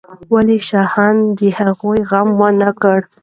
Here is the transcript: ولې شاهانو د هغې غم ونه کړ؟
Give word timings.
ولې 0.33 0.57
شاهانو 0.69 1.23
د 1.39 1.41
هغې 1.57 1.93
غم 2.09 2.29
ونه 2.39 2.69
کړ؟ 2.81 2.99